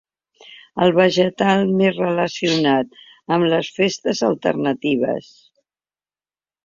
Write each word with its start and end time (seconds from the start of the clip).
El 0.85 0.93
vegetal 0.99 1.65
més 1.81 1.99
relacionat 2.03 2.97
amb 3.37 3.49
les 3.53 3.69
festes 3.79 4.23
alternatives. 4.31 5.33